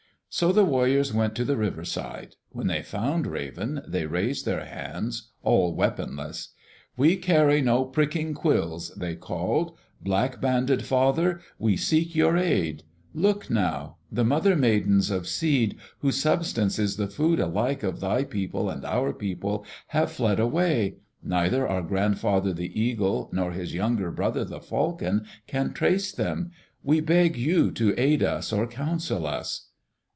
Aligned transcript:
So 0.33 0.53
the 0.53 0.63
warriors 0.63 1.13
went 1.13 1.35
to 1.35 1.43
the 1.43 1.57
river 1.57 1.83
side. 1.83 2.37
When 2.51 2.67
they 2.67 2.83
found 2.83 3.27
Raven, 3.27 3.81
they 3.85 4.05
raised 4.05 4.45
their 4.45 4.63
hands, 4.63 5.29
all 5.43 5.75
weaponless. 5.75 6.53
"We 6.95 7.17
carry 7.17 7.61
no 7.61 7.83
pricking 7.83 8.33
quills," 8.33 8.95
they 8.95 9.17
called. 9.17 9.75
"Blackbanded 10.01 10.83
father, 10.83 11.41
we 11.59 11.75
seek 11.75 12.15
your 12.15 12.37
aid. 12.37 12.83
Look 13.13 13.49
now! 13.49 13.97
The 14.09 14.23
Mother 14.23 14.55
maidens 14.55 15.09
of 15.11 15.27
Seed 15.27 15.77
whose 15.99 16.21
substance 16.21 16.79
is 16.79 16.95
the 16.95 17.07
food 17.09 17.41
alike 17.41 17.83
of 17.83 17.99
thy 17.99 18.23
people 18.23 18.69
and 18.69 18.85
our 18.85 19.11
people, 19.11 19.65
have 19.87 20.13
fled 20.13 20.39
away. 20.39 20.95
Neither 21.21 21.67
our 21.67 21.81
grandfather 21.83 22.53
the 22.53 22.71
Eagle, 22.81 23.29
nor 23.33 23.51
his 23.51 23.73
younger 23.73 24.11
brother 24.11 24.45
the 24.45 24.61
Falcon, 24.61 25.25
can 25.45 25.73
trace 25.73 26.09
them. 26.13 26.51
We 26.83 27.01
beg 27.01 27.35
you 27.35 27.69
to 27.71 27.93
aid 27.99 28.23
us 28.23 28.53
or 28.53 28.65
counsel 28.65 29.27
us." 29.27 29.67